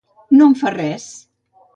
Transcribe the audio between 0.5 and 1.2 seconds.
em fa res.